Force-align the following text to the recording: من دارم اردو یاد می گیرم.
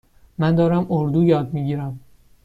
من 0.37 0.55
دارم 0.55 0.87
اردو 0.89 1.23
یاد 1.23 1.53
می 1.53 1.65
گیرم. 1.65 1.99